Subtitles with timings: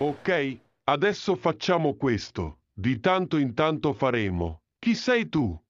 [0.00, 2.60] Ok, adesso facciamo questo.
[2.72, 4.62] Di tanto in tanto faremo.
[4.78, 5.60] Chi sei tu?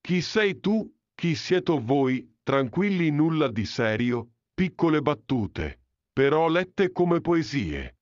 [0.00, 0.88] Chi sei tu?
[1.14, 2.36] Chi siete voi?
[2.44, 5.80] Tranquilli nulla di serio, piccole battute,
[6.12, 7.98] però lette come poesie.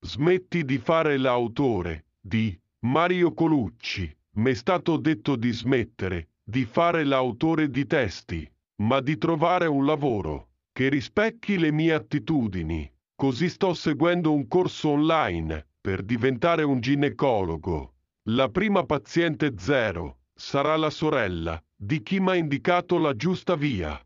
[0.00, 4.16] Smetti di fare l'autore, di Mario Colucci.
[4.32, 8.50] M'è stato detto di smettere di fare l'autore di testi,
[8.82, 12.90] ma di trovare un lavoro che rispecchi le mie attitudini.
[13.20, 17.96] Così sto seguendo un corso online per diventare un ginecologo.
[18.30, 24.02] La prima paziente zero sarà la sorella di chi mi ha indicato la giusta via.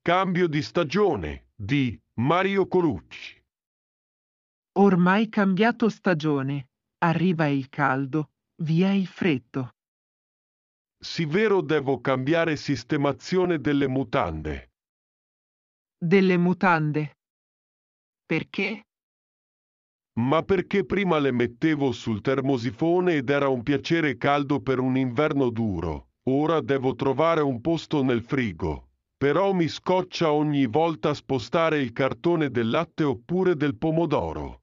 [0.00, 3.44] Cambio di stagione di Mario Colucci.
[4.78, 6.68] Ormai cambiato stagione.
[6.98, 8.31] Arriva il caldo,
[8.62, 9.70] via il freddo.
[10.96, 14.70] Sì vero devo cambiare sistemazione delle mutande.
[15.98, 17.16] Delle mutande.
[18.24, 18.82] Perché?
[20.20, 25.50] Ma perché prima le mettevo sul termosifone ed era un piacere caldo per un inverno
[25.50, 26.10] duro.
[26.28, 28.90] Ora devo trovare un posto nel frigo.
[29.16, 34.61] Però mi scoccia ogni volta spostare il cartone del latte oppure del pomodoro.